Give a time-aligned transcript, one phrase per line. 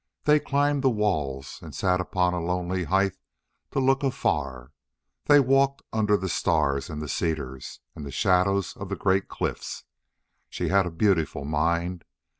[0.23, 3.19] They climbed the walls, and sat upon a lonely height
[3.69, 4.71] to look afar;
[5.25, 9.83] they walked under the stars, and the cedars, and the shadows of the great cliffs.
[10.49, 12.03] She had a beautiful mind.